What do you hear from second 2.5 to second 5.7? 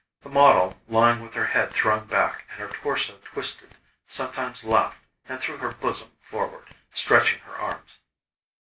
her torso twisted sometimes laughed and threw